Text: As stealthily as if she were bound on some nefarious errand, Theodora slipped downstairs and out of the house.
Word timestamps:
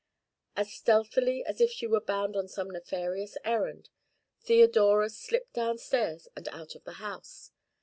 As 0.55 0.73
stealthily 0.73 1.45
as 1.45 1.61
if 1.61 1.69
she 1.69 1.85
were 1.85 2.01
bound 2.01 2.35
on 2.35 2.47
some 2.47 2.71
nefarious 2.71 3.37
errand, 3.45 3.89
Theodora 4.39 5.11
slipped 5.11 5.53
downstairs 5.53 6.27
and 6.35 6.47
out 6.47 6.73
of 6.73 6.83
the 6.85 6.93
house. 7.05 7.51